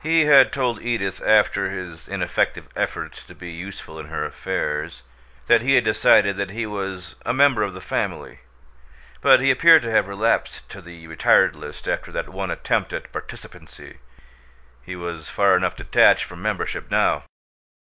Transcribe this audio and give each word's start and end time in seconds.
He 0.00 0.26
had 0.26 0.52
told 0.52 0.80
Edith, 0.80 1.20
after 1.22 1.70
his 1.70 2.06
ineffective 2.06 2.68
effort 2.76 3.14
to 3.26 3.34
be 3.34 3.50
useful 3.50 3.98
in 3.98 4.06
her 4.06 4.24
affairs, 4.24 5.02
that 5.46 5.60
he 5.60 5.74
had 5.74 5.82
decided 5.82 6.36
that 6.36 6.50
he 6.50 6.66
was 6.66 7.16
"a 7.26 7.34
member 7.34 7.64
of 7.64 7.74
the 7.74 7.80
family"; 7.80 8.38
but 9.20 9.40
he 9.40 9.50
appeared 9.50 9.82
to 9.82 9.90
have 9.90 10.06
relapsed 10.06 10.68
to 10.68 10.80
the 10.80 11.08
retired 11.08 11.56
list 11.56 11.88
after 11.88 12.12
that 12.12 12.28
one 12.28 12.52
attempt 12.52 12.92
at 12.92 13.10
participancy 13.10 13.98
he 14.84 14.94
was 14.94 15.28
far 15.28 15.56
enough 15.56 15.74
detached 15.74 16.22
from 16.22 16.40
membership 16.42 16.88
now. 16.88 17.24